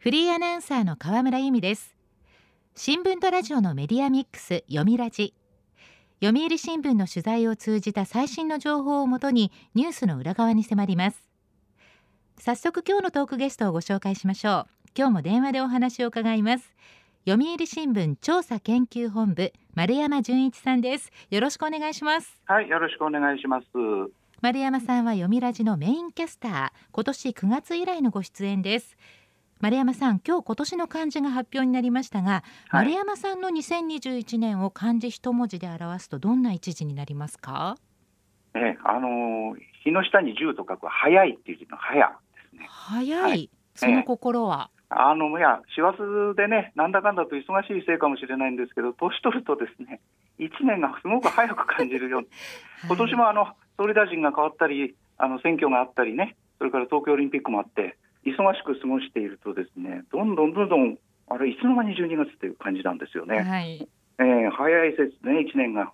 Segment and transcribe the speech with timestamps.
[0.00, 1.94] フリーアナウンサーの河村由美です。
[2.74, 5.34] 新聞とラジオのメディアミックス読みラジ。
[6.24, 11.22] 読売新聞の取材を通じた最新の情報をもとにニュースの裏側に迫ります。
[12.38, 14.66] 早速今日のトークゲストをご紹介しましょう。
[14.96, 16.72] 今日も電話でお話を伺います。
[17.28, 21.12] 読売新聞調査研究本部丸山純一さんです。
[21.28, 22.40] よろしくお願いします。
[22.46, 23.66] はいよろしくお願いします。
[24.40, 28.96] 丸山さんは読みラジのメインキャスター今年9月以来のご出演です
[29.60, 37.76] 丸山さん今日今年の漢字が発表になりましたが、はい、丸山さんの2021年を漢字一文字で表すとどんな一字になりますか？
[38.54, 42.14] えあの日の下に十と書く早いっていう字の早で
[42.50, 42.66] すね。
[42.70, 45.98] 早い、はい、その心は、えあのいや師走
[46.36, 50.00] でねなんだかんだと忙しいせいかもしれないんですけど年取るとですね
[50.38, 52.28] 一年がすごく早く感じるように、
[52.88, 63.40] 今年もあの総理大臣が変わったりあの選挙があったりねそれから東京オリンピックもあって忙しく過ごしているとですねどんどんどんどんあれいつの間に12月っていう感じなんですよね。
[63.40, 63.88] はい、
[64.18, 65.92] えー、早いですね1年が。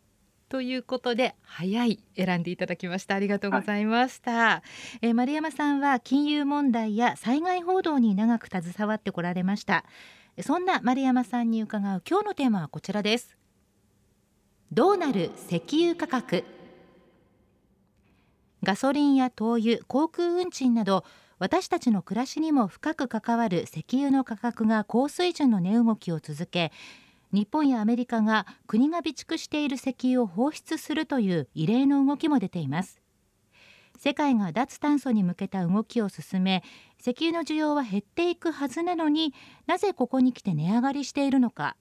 [0.48, 3.17] ということで早い選んでいただきました。
[3.17, 4.62] ありがとうございました、は
[5.03, 9.84] い、えー、丸山さんは金融問題や災害報道に長く携わってこられました。
[10.41, 13.36] そんな丸山さんに伺う今日のテーマはこちらです。
[14.73, 16.45] どうなる石油価格。
[18.62, 21.05] ガソリンや灯油航空運賃など
[21.39, 26.73] 私たちの暮らしにも深く関わる石油の価格が高水準の値動きを続け
[27.33, 33.03] 日本やアメリカが国が備蓄している石油を放出するという異例の動きも出ています。
[33.98, 36.62] 世界が脱炭素に向けた動きを進め
[37.01, 39.34] 石油の需要は減っていくはずなのに
[39.67, 41.77] なぜここに来て値上がりしているのか。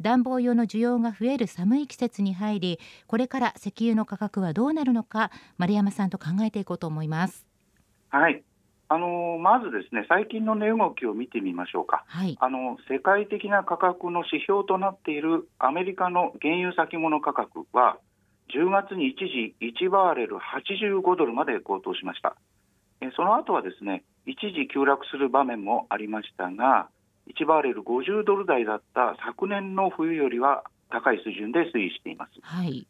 [0.00, 7.46] 暖房用の需要が増える寒い季節に入りこれから石油の価格はどうなるのか丸山さんと考えていこうと思います。
[8.10, 8.42] はい。
[8.92, 17.96] あのまずですね最近の値動きを見てみましょうか、はい、あの世界的な価格の指標となっているアメリカの原油先物価格は
[18.54, 22.36] 10月に一時1バーレル85ドルまで高騰しました。
[23.16, 26.88] その後はですね一時急落する場面もありましたが
[27.34, 32.86] 1バーレル50ドル台だった昨年の冬よりは高い水準で推移しています、はい、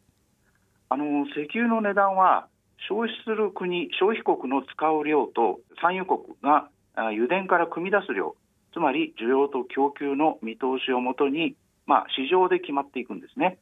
[0.89, 2.47] あの石油の値段は
[2.87, 8.35] 消費する国、消費国の使う量と産油国が油田から汲み出す量、
[8.73, 11.55] つまり需要と供給の見通しをもとに、
[11.85, 13.57] まあ、市場で決まっていくんですね。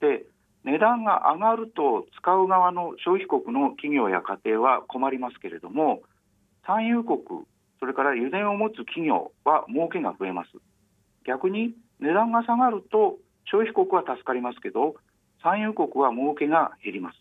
[0.00, 0.26] で
[0.64, 6.02] 値段が上がると使う側の消費国の企業や家庭は困りますけれども
[6.66, 7.18] 産油国
[7.80, 10.50] それから油田を持つ企業は儲けが増えます
[11.26, 13.18] 逆に値段が下がると
[13.50, 14.94] 消費国は助かりますけど
[15.42, 17.18] 産油国は儲けが減ります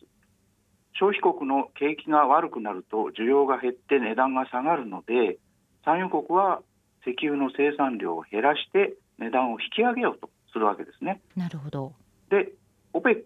[0.94, 5.38] 消費国の景気が悪くなると需要が減って値段が下がるので
[5.86, 6.62] 産油国は
[7.06, 11.22] 石油の生産量を減らして値段を引き上げようとするわけですね。
[11.36, 11.94] なるほど
[12.30, 12.54] で
[12.94, 13.24] OPEC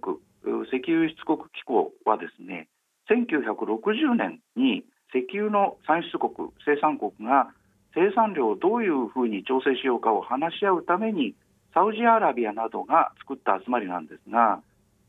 [0.67, 2.67] 石油輸出国機構はですね
[3.09, 4.83] 1960年に
[5.13, 7.51] 石油の産出国生産国が
[7.93, 11.33] 生産量をどういうふうに調整しようかを話し合うために
[11.73, 14.61] サウジアラビアなどが作った集まりなんですが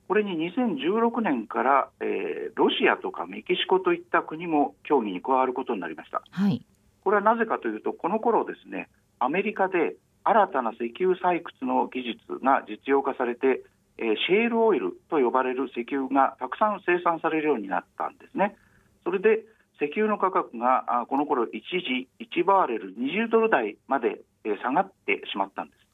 [0.09, 6.22] これに2016年から、えー、ロシアとかメキシコといった国も協議に加わることになりました。
[6.31, 6.65] はい、
[7.03, 13.62] これはなぜかというと、この頃ですね、アメリカで新たな石油採掘の技術が実用化されて、
[13.99, 18.56] えー、シェールオイルと呼ばれる石油がたくさん生産されるようになったんですね。
[19.05, 19.44] それで
[19.81, 25.87] 石油の価格がこの頃一時1バーレル20ドル台まで下がってしまったんです。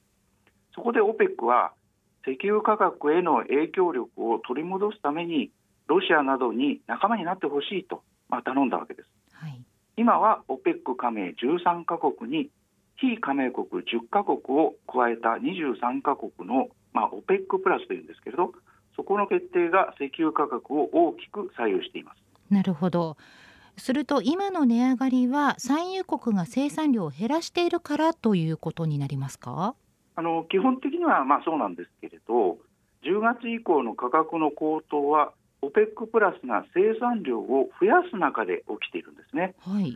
[0.75, 1.73] そこで OPEC は
[2.27, 5.50] 石油価格への影響力を取り戻すために
[5.88, 9.60] ロシアなどに仲間になってほしいと、まあ、頼んだわけです、はい、
[9.97, 12.50] 今は OPEC 加盟13カ国に
[12.97, 18.53] 非加盟国10カ国を加えた23カ国の、まあ、OPEC プラスというんですけれど
[18.94, 22.22] そこの決定が石油価格を大きく左右しています。
[22.50, 23.16] なるほど。
[23.78, 29.75] すると今の値上がりは産油国が生産量を減らしているからということになりますか？
[30.14, 32.59] あの基本的にはまあそうなんですけれど、
[33.05, 35.32] 10月以降の価格の高騰は、
[35.62, 39.55] OPEC プラスが生産量を増やす中で起きているんですね。
[39.61, 39.94] はい、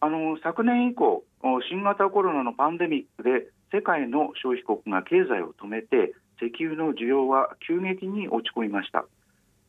[0.00, 1.24] あの昨年以降、
[1.70, 9.06] 新型コロナのパンデミックで世界の消費国が経済を止めて、石油の需要は急激に落ち込みました。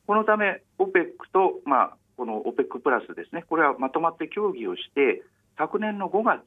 [0.05, 5.23] このため、OPEC と、まあ、この OPEC プラスですね、これはまとまって協議をして、
[5.57, 6.41] 昨年の5月、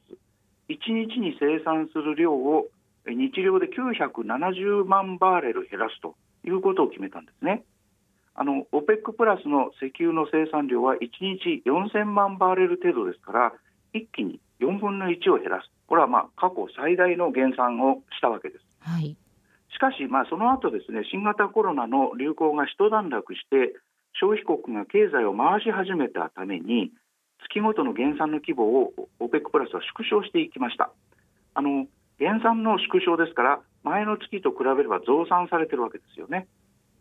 [0.69, 0.77] 1
[1.09, 2.67] 日に生産する量を
[3.15, 6.15] 日量で970万バーレル減らすと
[6.45, 7.63] いうことを決めたんですね。
[8.33, 13.53] あの OPEC プラスの石油の生産量は1日4000万バーレル程度ですから
[13.93, 18.65] 一気に4分の1を減らすこれはまあ過去最大の減産をしたわけです。
[18.79, 19.17] はい、
[19.73, 23.75] しかし、まあ、その後ですね新型コロナの流行が一段落して
[24.13, 26.91] 消費国が経済を回し始めたために
[27.43, 30.91] 月ごとの減産の規模を OPEC プラスは縮小していきました。
[31.53, 31.85] あの
[32.21, 36.47] 減産の縮小ですから前の月と比べれば増産されてるわけですよね。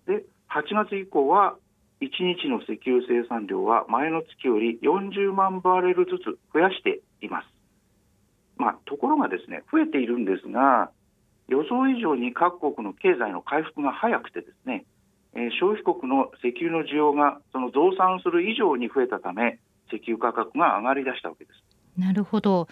[0.06, 1.56] で8月以降は
[2.00, 2.08] 1
[2.40, 7.48] 日の石油生産量は前の月より40万バレルずつ増やしています。
[8.56, 10.90] まあ、ところがですね増えているんですが
[11.48, 14.86] 予想以上に各国の経済の回復が早くてですね、
[15.34, 19.58] えー、消費国の石油の需要がその増産する以上に増えたため
[19.92, 21.60] 石油価格が上がり出したわけです。
[22.00, 22.68] なるほど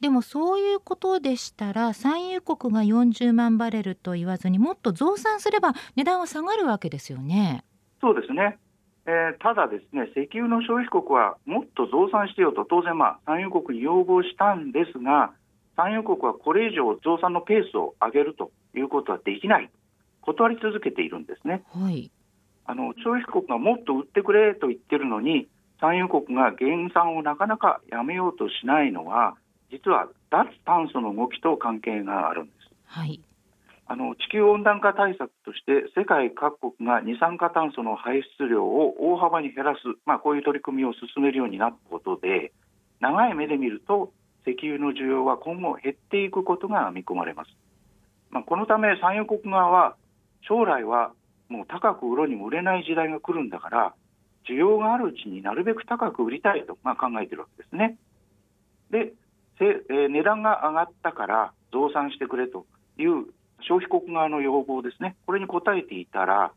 [0.00, 7.64] でもそういうことでしたら産油国が40万バレルと言わずにもっと増産すれば値段は下がるわけですよね。
[8.00, 8.58] そうですね
[9.06, 15.32] えー、ただ、ですね石油の消費国はもっと増産してよと当然、まあ、産油国に要望したんですが
[15.76, 19.70] 産油国はこれ以上増産のペースを上げるということはできない
[20.20, 21.62] 断り続けているんですね。
[21.72, 22.10] はい、
[22.66, 25.48] あの消費国がもっと売ってくれと言ってるのに
[25.80, 29.34] 産油国が減産をなかなかやめようとしないのは
[29.70, 32.70] 実は脱炭素の動きと関係があるんです。
[32.86, 33.20] はい
[33.86, 42.52] あの地球温暖化対策として世界各国が二酸化炭素の排出量を大幅に減らす、まあ、こういう取り組みを進めるようになったことで
[43.00, 44.12] 長い目で見ると
[44.46, 47.50] 石油の需要は今後減っていくことが見込まれます、
[48.30, 49.96] まあ、このため産油国側は
[50.46, 51.10] 将来は
[51.48, 53.94] もう高く売ろうにも売れない時代が来るんだから
[54.48, 57.96] 需要があるうちになるべく高く売りたいと、まあ、考えているわけですね。
[58.90, 59.12] で、
[59.64, 62.66] えー、値段が上がったから増産してくれと
[62.98, 63.26] いう
[63.62, 66.52] 消費国側の要望ですね、これに応えていたら、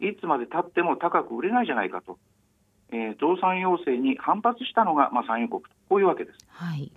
[0.00, 2.18] いつまでたっても高く売れないじゃないかと、
[2.90, 6.38] えー、増産要請に反発したのが、まあ、産油国と、こういうわけです。
[6.48, 6.90] はい、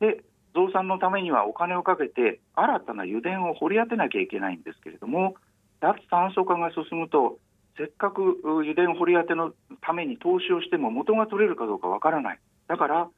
[0.00, 0.24] で、
[0.54, 5.34] 増産のためにはお金をかけて、新たな油田を掘り当てなきゃいけないんですけれども、
[5.80, 7.38] 脱炭素化が進むと、
[7.76, 12.38] せっかく油田掘り当てのために投資をしても元が取れるかどうかわからない。
[12.68, 13.08] だから、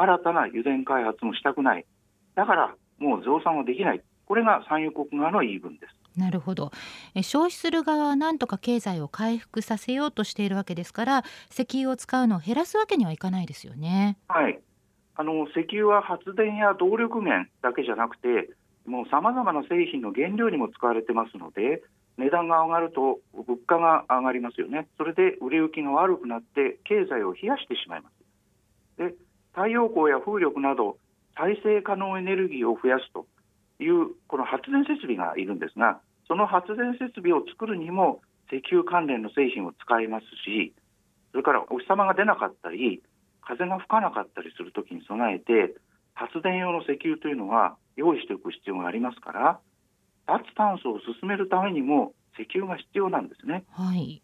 [0.00, 1.84] 新たな油田開発もしたくない。
[2.34, 4.02] だから、もう増産はできない。
[4.26, 6.00] これが産油国側の言い分です。
[6.16, 6.72] なるほど
[7.22, 14.18] 消費する側は何とか経済を回復させようとしているわけですから石油を使うのを減らすわけにはいかないですよね。
[14.28, 14.58] はい
[15.16, 18.50] あの石油は発電や動力源だけじゃなくて
[18.86, 21.82] もうさまざまな製品の原料にも使われてますので
[22.16, 28.08] 値段が上がると物価が上がりますよねそれで売れ行きが悪くなって経済を冷やしてしまいま
[28.96, 29.14] すで
[29.54, 30.98] 太陽光や風力など
[31.36, 33.26] 再生可能エネルギーを増やすと
[33.82, 38.20] いうこの発電設備がいるんですが、その発電設備を作るにも
[38.52, 40.74] 石油関連の製品を使いますし、
[41.30, 43.02] それからお日様が出なかったり、
[43.40, 45.74] 風が吹かなかったりするときに備えて、
[46.14, 49.60] 発電用の石油というのは用意しておく必要がありますから、
[50.26, 53.64] 脱炭素を進めるためにも石油が必要なんですね。
[53.70, 54.22] はい、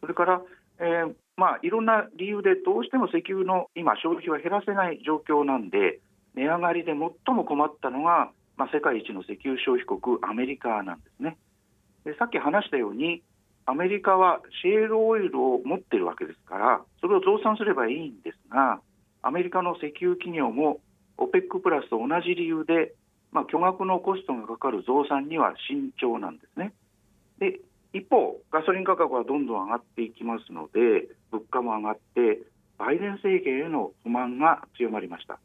[0.00, 0.42] それから、
[0.78, 6.00] えー、まあ、いろんな理由でどうしても石油の今、消費は減らせない状況なんで、
[6.34, 11.36] 値上がりで最も困ったのがまあ、世界一の石油消費国アメリカなんですね
[12.04, 13.22] でさっき話したように
[13.66, 18.80] アメリカはシェールオイルを持っているわけですからそれを増産すればいいんですが
[19.22, 20.80] アメリカの石油企業も
[21.16, 22.92] OPEC プラスと同じ理由で、
[23.32, 26.74] まあ、巨額のコストがかかる増産には慎重なんですね。
[27.38, 27.60] で
[27.94, 32.42] 一方、ガソリン価格はどんどん上がっていきますので物価も上がって
[32.76, 35.38] バイデン政権への不満が強まりました。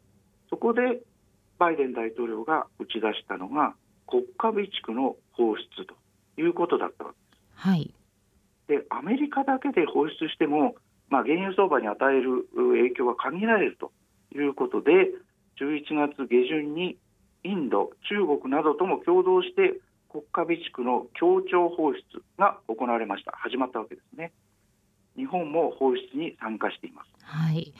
[0.49, 0.99] そこで
[1.59, 3.75] バイデン大統領が打ち出したのが
[4.07, 5.93] 国家備蓄の放出と
[6.41, 7.67] いうことだったわけです。
[7.69, 7.93] はい、
[8.67, 10.73] でアメリカだけで放出しても、
[11.09, 13.91] まあ、原油相場に与える影響が限られると
[14.33, 15.11] いうことで
[15.61, 16.97] 11月下旬に
[17.43, 19.79] インド、中国などとも共同して
[20.09, 21.99] 国家備蓄の協調放出
[22.37, 24.31] が行われました始まったわけですね。
[25.15, 27.09] 日本も放出に参加しています。
[27.23, 27.73] はい。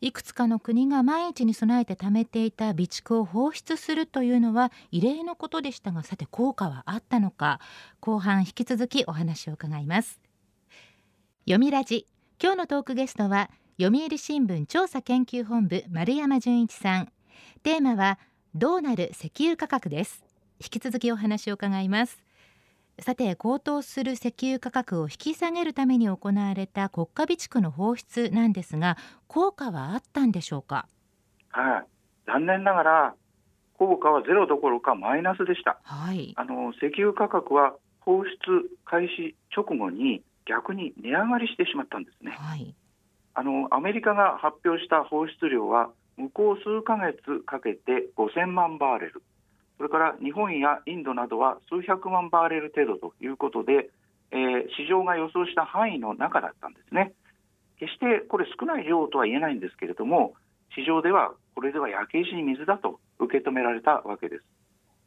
[0.00, 7.60] いくつかの国が万一に備えて貯めていた備蓄を放出するというのは異例のことでしたがさて効果はあったのか
[8.00, 10.20] 後半引き続きお話を伺います
[11.46, 12.06] 読みラジ
[12.42, 13.50] 今日のトークゲストは
[13.80, 17.12] 読売新聞調査研究本部丸山純一さん
[17.62, 18.18] テーマは
[18.54, 20.23] どうなる石油価格です
[20.60, 22.22] 引き続きお話を伺います。
[23.00, 28.96] さて高騰する石油価格を引き下げるために行われた国家備蓄の放出なんですが
[29.26, 30.86] 効果はあったんでしょうか？
[31.50, 31.86] はい、
[32.26, 33.14] 残念ながら
[33.78, 38.30] 効果はゼロどころかマイナスでした、はい、あの石油価格は放出
[38.84, 42.76] 開始直後に逆に値上がりしてしまったんですね、はい、
[43.34, 49.14] あのアメリカが発表した放出量は向こう数ヶ月かけて5000万バーレル。
[49.14, 49.20] そ
[49.84, 53.90] れから日本やインドなどは数百万バーレル程度ということで、
[54.30, 57.12] えー、市場が予想した範囲の中だったんですね。
[57.78, 60.34] 決してこれ少ない量とは言えないんですけれども、
[60.74, 64.44] 市場ではこれでは焼け石に水だと受け止められたわけです。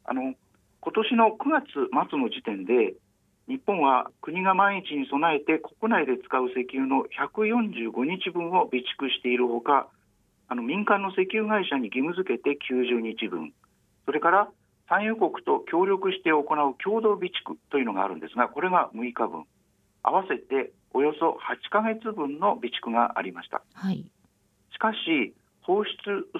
[0.04, 0.34] あの
[0.80, 1.66] 今年の9月
[2.10, 2.94] 末の時点で
[3.48, 9.88] 日本は国が万一に備えて国内で使う石油の145日分を備蓄しているほか
[10.48, 13.52] あの民間の石油会社に義務付けて90日分
[14.06, 14.48] それから
[14.88, 16.44] 産油国と協力して行う
[16.82, 19.44] 共同備蓄というのがあるんですがこれが6日分。
[20.02, 24.04] 合わせておよそ8か月分の備蓄がありました、はい、
[24.72, 25.90] しかし放出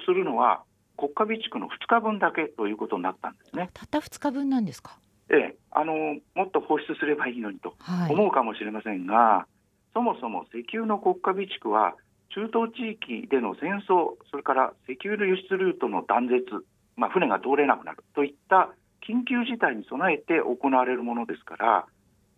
[0.06, 0.62] するのは
[0.96, 3.68] 国家備蓄の2日分だけということになったんですね。
[3.74, 4.98] たった2日分なんですか？
[5.30, 5.92] ええ、あの
[6.34, 7.74] もっと放出すればいいのにと
[8.10, 9.52] 思うかもしれませんが、はい、
[9.92, 11.94] そもそも石油の国家備蓄は
[12.30, 16.64] 中東地域での戦争それから石油の輸出ルートの断絶
[16.98, 18.70] まあ、船が通れなくなるといった
[19.08, 21.86] 緊急事態に備えて行われるものですから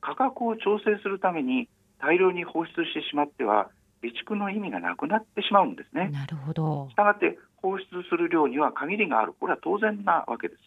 [0.00, 6.08] 価格を調整するために大量に放出してしまっては備蓄の意味がなくなってしまうんですね。
[6.08, 6.88] なるほど。
[6.90, 9.34] したがって放出する量には限りがある。
[9.38, 10.62] これは当然なわけです。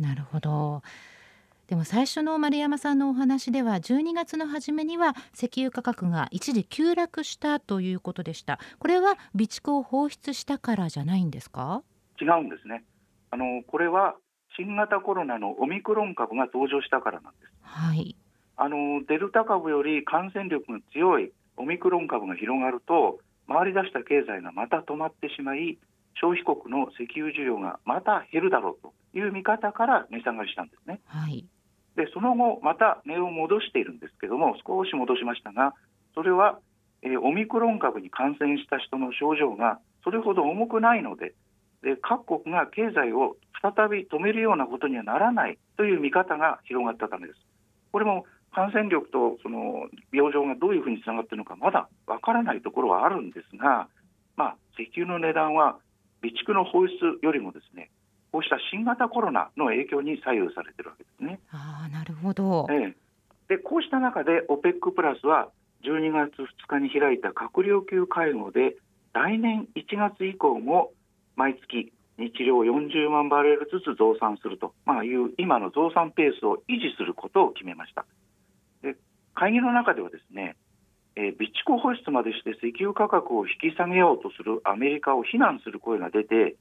[0.00, 0.82] なるほど。
[1.68, 8.58] でも最初の丸山さんのお話では12月の初めには石油価格が一時急落したということでした。
[8.80, 11.82] これは備蓄を放出したからじゃないんですか？
[12.20, 12.82] 違うんですね。
[13.32, 14.14] あのこれは
[14.56, 17.52] 新型コロナのオミクロン株が登場したからなんです。
[17.62, 18.14] はい、
[18.56, 25.78] あのデルタ株より感染力が強いオミクロン株が広がると回り出した経済がまた止まってしまい
[26.20, 31.00] 消費国の石油需要がまた減るだろうという見方から値下がりしたんですね。
[31.06, 31.46] はい、
[31.96, 35.72] でその後また値を戻しているんですけども少し戻しましたが
[36.14, 36.58] それは、
[37.00, 41.32] えー、オミクロン株に感染した人の症状がそれほど重くないので
[41.82, 47.38] で各国が経済を再び止めるようなことにはならないという見方が広がったためです。
[47.92, 48.24] これも
[48.54, 53.88] 感染力とその病状がどういうふうにつながっているのかまだわからないところはあるんですが、
[54.36, 55.78] まあ、石油の値段は
[56.20, 57.90] 備蓄の放出よりもですね
[58.30, 61.38] こうした新型コロナの影響に左右されているわけですね。
[61.50, 62.96] あなるほど、ええ、
[63.48, 65.48] でこうした中で OPEC プラスは
[65.84, 68.76] 12月2日に開いた閣僚級会合で
[69.12, 70.92] 来年1月以降も
[71.36, 78.04] 毎月日量40万バレルずつ増産すると、まあ、いう今の増産ペースを維持することを決めました。
[78.82, 78.96] で
[79.34, 80.56] 会議の中ではですね、
[81.16, 86.56] えー、備蓄放出までして石油価格を引き下げようとするアメリカを非難する声が出て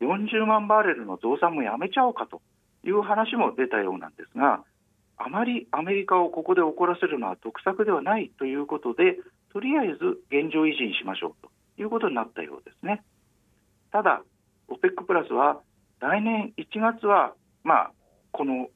[0.00, 2.42] 40万バレルの増産もやめちゃおうかと
[2.84, 4.62] いう話も出たようなんですが
[5.18, 9.18] あまりアメリカをここで怒らせるのは得策ではないということで
[9.52, 13.02] とりあえず現状維持にしましょうということになったようですね。
[13.92, 14.22] ただ、
[14.68, 15.60] OPEC プラスは
[16.00, 17.92] 来年1月は、まあ、
[18.32, 18.68] この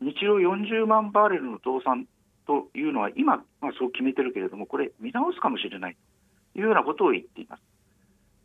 [0.00, 2.06] 日量40万バーレルの増産
[2.46, 5.96] というのは今、まあ、そう決めてるけれども、これ、見直すかもしれない
[6.54, 7.62] というようなことを言っています。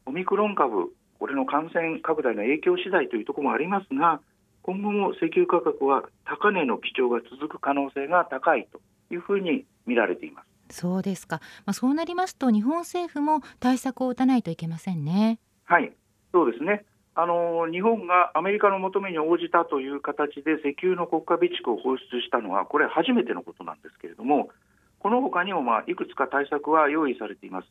[0.05, 4.19] オミクロン株、これの感染拡大の影響次第というところもありますが、
[4.63, 8.81] 今後も石油価格は高値の基調が続く可能性が高いと
[9.13, 10.77] いうふうに見られています。
[10.77, 11.39] そうですか。
[11.65, 15.39] まあ、そうなりますと、日本政府も対策を打たないといけませんね。
[15.65, 15.93] はい。
[16.33, 16.83] そうですね。
[17.15, 24.49] あの日本がアメリカの求めに応じたという形で石油の国家備蓄を放出したのはこれ初めてのことなんですけれども
[24.97, 27.67] この他にもまあいくつか対策は用意されています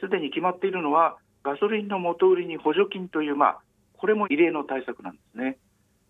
[0.00, 3.58] すで、に決まっているのはガソリンの元売りに補助金という、まあ、
[3.96, 5.58] これも異例の対策なんですね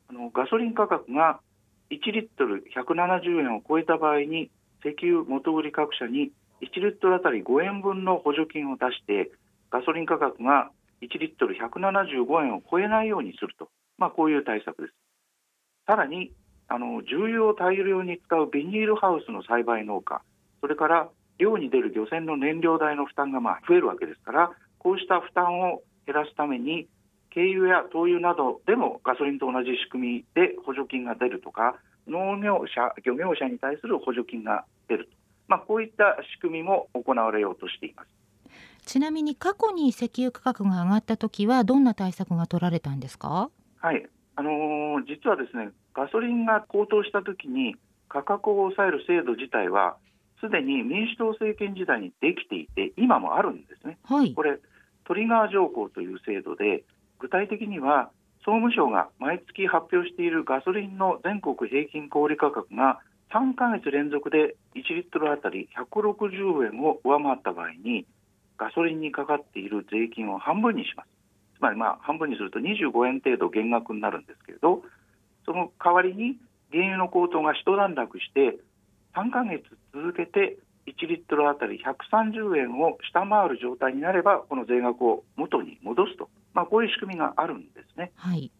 [0.09, 1.41] あのガソリン価格が
[1.91, 4.50] 1リットル170円を超えた場合に
[4.81, 6.31] 石油元売り各社に
[6.62, 9.33] 1リットルあたり5円分の補助金を出して
[9.71, 10.71] ガソリン価格が
[11.02, 14.94] 1リットル175円を超えないようにすると、まあ、こういう対策です。
[15.86, 16.32] さらに
[16.68, 20.22] あの重油を大量に使うビニールハウスの栽培農家、
[20.60, 21.08] それから
[21.38, 26.88] 漁に出る漁船の燃料代の負担がまあ増えるわけですから、こうした負担を減らすために、
[27.34, 35.12] 軽油や灯油などでもガソリンと同じ仕組みで補助金が出るとか、農業者、漁業者に対する補助金が出ると、
[35.48, 38.08] まあ、こういった仕組みも行われようとしています。
[38.87, 43.50] ちなみに過去に石油価格が上がった時はどんな対策が取られたんですか？
[43.81, 44.07] はい。
[44.37, 47.76] あのー、実はですねガソリンが高騰した時に
[48.09, 49.97] 価格を抑える制度自体は
[50.41, 54.59] すでに民主党政権時代にできていて今もあるんですね、はい、これ
[55.05, 56.85] トリガー条項という制度で
[57.21, 58.11] 具体的には
[58.45, 63.00] 総務省が毎月発表しているガソリンの全国平均小売価格が
[63.33, 68.07] 3か月連続で1リットルあたり160円を上回った場合に
[68.58, 71.08] ガソリンにかかっている税金を半分にします。
[71.58, 74.82] つまりまあ半分にすると25円程度減額になるんですけれど
[75.46, 76.37] その代わりに
[76.73, 78.58] 原油の高騰が一段落して
[79.14, 79.62] 3か月
[79.94, 88.12] 続けて1リットルあたり130円を下回る状態になればこの税額を元に戻すと、まあ、こういう仕組みがあるんですね。
[88.16, 88.50] はい、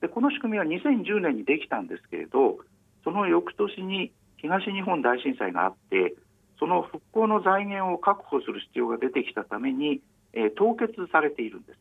[0.00, 2.58] でこの仕組みは2010年にできたんですけれど
[3.02, 6.14] その翌年に東日本大震災があって
[6.58, 10.00] その復興の財源を確保する必要が出てきたために、
[10.32, 11.78] えー、凍結されているんです。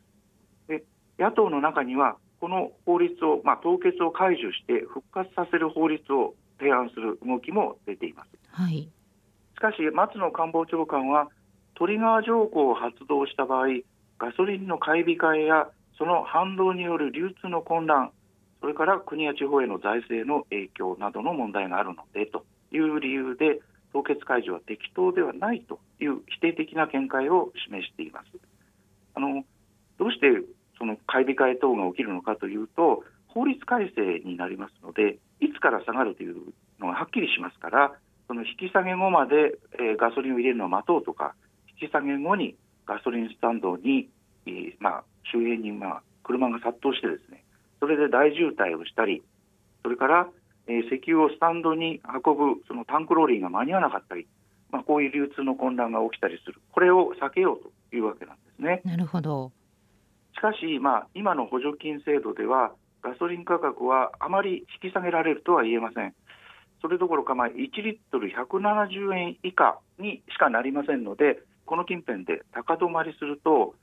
[0.68, 0.84] で
[1.20, 8.30] 野党の中にはこの法律を、まあ、凍結を解除して復活させる法律を提案する動きも出ています。
[8.52, 8.90] はい
[9.56, 11.30] しかし松野官房長官は
[11.76, 13.68] トリガー条項を発動した場合
[14.20, 18.12] ガソリンの買い控えやその反動による流通の混乱
[18.62, 23.60] それから国や地方への財政の影響などの問題があるのでという理由で
[23.94, 28.28] 凍結解除は適当ではないという否定的な見解を示しています。
[29.16, 29.46] あの
[30.00, 30.28] どうして
[30.78, 36.36] その買い控え等が起きるのかというと法律改正になりますのでいつから下がるという
[36.80, 37.94] のがはっきりしますから
[38.28, 41.36] その引き下げ後まで、えー、ガソリンを入れるのを待とうとか
[41.80, 44.10] 引き下げ後にガソリンスタンドに、
[44.46, 47.44] えー、まあ、周辺に、まあ、車が殺到してですね
[47.80, 49.22] それで大渋滞をしたり
[49.84, 50.28] それから、
[50.68, 54.28] えー、石油をスタンドに運ぶそのタンクローリーが間に合わなかったり、
[54.72, 58.82] まあ、こういう流通の混乱が起きたりするこれを避けようというわけなんですね。
[58.86, 59.52] なるほど
[60.36, 66.16] しかし、まあ、今の補助金制度ではガソリン価格はあまり引き下げられるとは言えません。
[66.82, 73.76] それどころか、まあ、1リットル170円以下にしかなりませんので、この近辺で高止まりすると、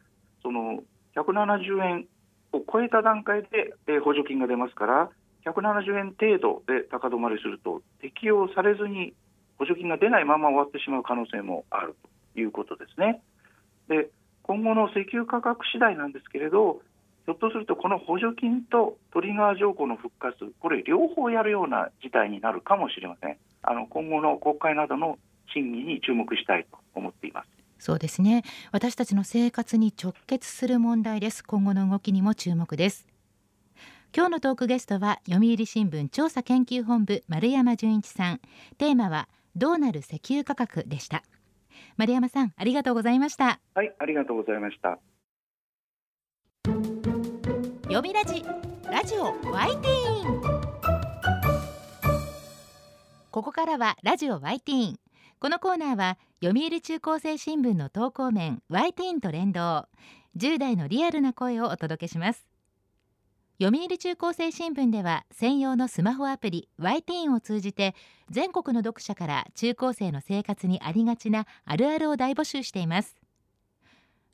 [0.42, 0.82] その
[1.16, 2.06] 170円
[2.52, 5.10] を超えた段階で、え補助金が出ますから、
[5.44, 9.14] 170円程度で高止まりすると、適用されずに
[9.58, 11.96] 補助金が出ないまま終わってしまう可能性もある
[12.34, 13.22] ということですね。
[13.88, 14.08] で
[14.42, 16.80] 今後の石油価格次第なんですけれど、
[17.26, 23.36] ひょっとするとこの補助金とトリガー条項の復活、これ、両方やるような事態になるかもしれません。
[23.62, 25.18] あの今後の国会などの
[25.52, 27.60] 審議に注目したいと思っています。
[27.80, 33.09] そうですね私たちの生活に直結する問題です今後の動きにも注目です
[34.12, 38.40] 今日のトークゲストは読売新聞調査研究本部丸山純一さん。
[38.76, 41.22] テーマはどうなる石油価格でした。
[41.96, 43.60] 丸山さんありがとうございました。
[43.74, 44.98] はいありがとうございました。
[47.84, 48.44] 読みラジ
[48.90, 50.40] ラジオワイティーン。
[53.30, 55.00] ここからはラジオワイティーン。
[55.38, 59.86] このコーナーは読売中高生新聞の投稿面ワイティーンと連動。
[60.36, 62.49] 10代のリアルな声をお届けします
[63.62, 67.94] 読売中高生新聞では専用のスマホアプリ y ティーンを通じて
[68.30, 73.16] 全国の読者から中高生の生活にありがちなあるあるを大募集しています。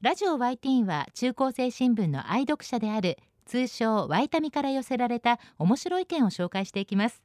[0.01, 7.21] ラジオ y ティーンは中高生新聞の愛読者である通称ワイタミから寄せられた面白い意見を紹介していきます。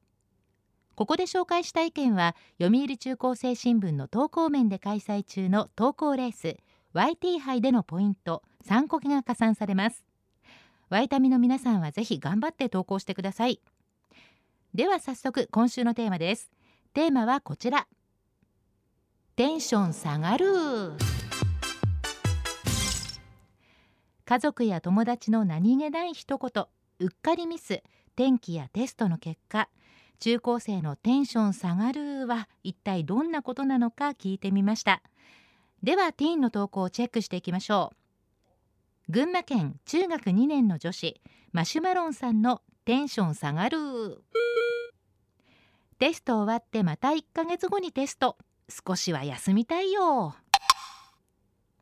[0.95, 6.57] ここで紹介した意見は読売中高生新聞の投稿面で開催中の投稿レース
[6.95, 10.03] YT 杯でのポイント3個が加算されます。
[10.91, 13.61] ワイタミの皆さんはぜひ頑張って投稿してください。
[14.73, 16.51] では早速今週のテーマです。
[16.93, 17.87] テーマはこちら。
[19.37, 20.91] テンション下がる。
[24.25, 26.65] 家族や友達の何気ない一言。
[26.99, 27.81] うっかりミス。
[28.17, 29.69] 天気やテストの結果。
[30.19, 35.01] 中高生のテンション下がるは一体どんなことなのか聞いてみました。
[35.83, 38.00] ではティーンの投稿をチェックしていきましょう。
[39.13, 41.19] 群馬県中学2年の女子
[41.51, 43.77] マシュマロンさんのテンション下がる。
[45.99, 48.37] テスト終わってまた1ヶ月後にテスト。
[48.69, 50.33] 少しは休みたいよ。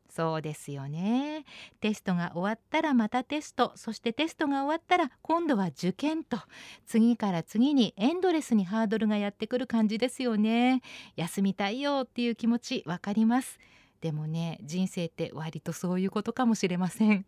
[0.08, 1.44] そうですよね。
[1.80, 3.70] テストが終わったらまたテスト。
[3.76, 6.36] そしてテストが終わったら今度は受験と。
[6.84, 10.82] 次から次にエンドレスにハードルがやってくる感じですよね。
[11.14, 13.60] 休みたいよっていう気持ちわかります。
[14.00, 17.26] でもね人生って割とそういうことかもしれません。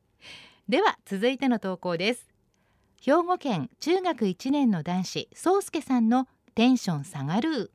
[0.68, 2.28] では続いての投稿です。
[3.00, 7.72] 兵庫県中学1年の男子宗介さんのテンション下がる。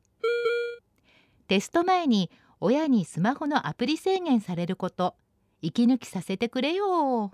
[1.48, 5.14] テスト前に親にスマホのアプリ制限されること
[5.62, 7.32] 息抜きさせてくれよ。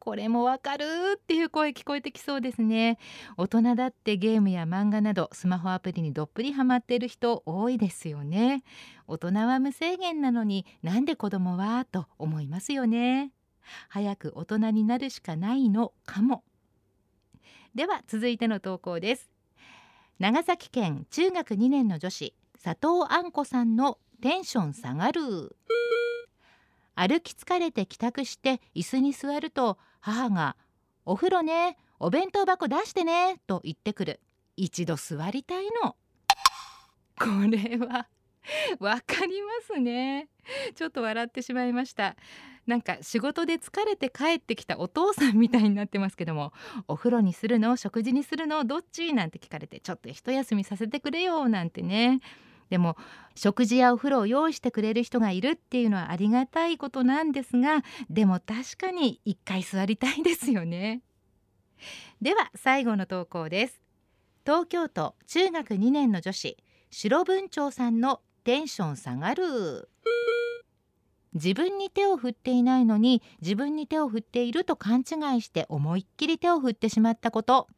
[0.00, 0.86] これもわかる
[1.16, 2.98] っていう声聞こえてきそうですね。
[3.36, 8.64] 大人だってゲームや漫画などスマホアプリにどっぷりハマっている人多いですよね。
[9.06, 13.30] 大人は無制限なのになんで子供はと思いますよね。
[13.90, 16.44] 早く大人になるしかないのかも。
[17.74, 19.30] では続いての投稿です。
[20.18, 25.56] 長崎県中学2年の女子佐藤あんこさんのテンション下がる
[26.94, 30.56] 歩き疲れて帰宅して椅子に座ると母が
[31.04, 34.20] 「お風呂ねお弁当箱出してね」と言ってくる。
[34.56, 35.96] 一度座りたいの。
[37.18, 38.08] これは
[38.78, 40.28] わかりますね。
[40.74, 42.16] ちょっと笑ってしまいました。
[42.66, 46.52] なんか仕事で疲れて帰ってきたお父さんみたいになってますけども
[46.88, 47.76] お風呂にするの？
[47.76, 48.64] 食事にするの？
[48.64, 49.14] どっち？
[49.14, 52.20] なんて聞かれてちょっと一休みさせてくれよなんてね。
[52.70, 52.96] でも
[53.34, 61.02] 食事やお風呂を用意してくれる人がいるっていうのはありがたいことなんですがでも確かに一回座りたいですよね。
[62.22, 63.80] では最後の投稿です。
[64.44, 66.56] 東京都中学2年の女子
[66.90, 69.88] 白文鳥さんのテンション下がる。
[71.32, 77.68] 自分に手を振っていないのに自分に手を振っていると勘違いして思いっきり手を振ってしまったこと。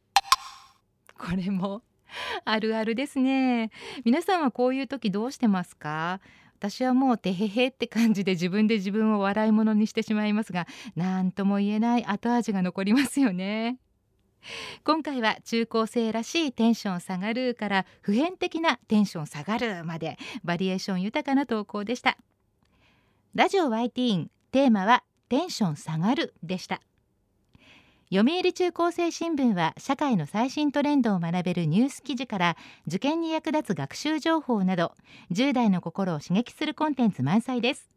[1.17, 1.83] これも
[2.45, 3.71] あるあるですね。
[4.05, 6.19] 皆さんはこういう時どうしてますか？
[6.59, 13.79] 私はもうてへへって感じで自分で自分を笑い物にしてしまいますが何とも言えない後味が残りますよね。
[14.83, 22.17] 今回は中高生らしいテンション下がるから普遍的なテンション下がるまでバリエーション豊かな投稿でした。
[23.35, 26.81] ラジオ YT テーマはテンション下がるでした。
[28.15, 34.93] 読売中高生新聞は社会の最新トレンドを学べるニュース記事から受験に役立つ学習情報など
[35.31, 37.89] 10代の心を刺激するコンテンツ満載です。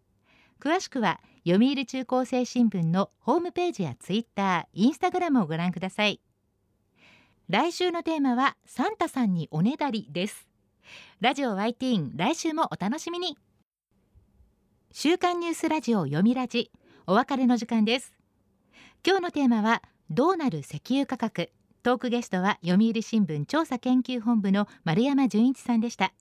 [0.58, 6.22] 詳しくは読売中高生新聞のホームページやツイッター、インスタグラムをご覧ください。
[7.50, 10.48] 来週のテーマはサンタさんにおねだりです。
[11.20, 13.36] ラジオ YT 来週もお楽しみに。
[14.92, 16.70] 週刊ニュースラジオ読みラジ
[17.06, 18.14] お別れの時間です。
[19.06, 21.50] 今日のテーマはどうなる石油価格。
[21.82, 26.12] トークゲストは読売新聞調査研究本部の丸山純一さんでした。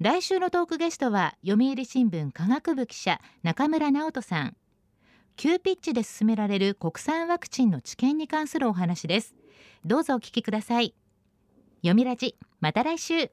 [0.00, 4.56] 来週のトークゲストは読売新聞科学部記者中村直人さん。
[5.36, 9.34] 急ピッチで進められる国産ワクチンの治験に関するお話です。
[9.84, 10.94] どうぞお聞きください。
[11.80, 13.30] 読みラジまた来週。